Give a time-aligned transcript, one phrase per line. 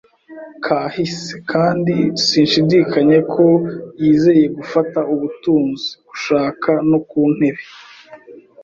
[0.65, 1.95] kahise, kandi
[2.25, 3.45] sinshidikanya ko
[4.01, 7.63] yizeye gufata ubutunzi, gushaka no kuntebe